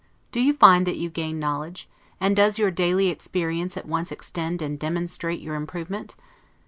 [0.31, 1.87] Do you find that you gain knowledge?
[2.19, 6.15] And does your daily experience at once extend and demonstrate your improvement?